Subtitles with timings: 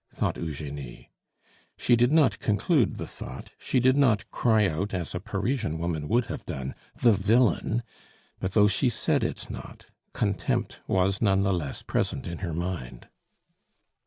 [0.11, 1.11] thought Eugenie.
[1.77, 6.07] She did not conclude the thought; she did not cry out, as a Parisian woman
[6.07, 7.83] would have done, "The villain!"
[8.39, 13.09] but though she said it not, contempt was none the less present in her mind.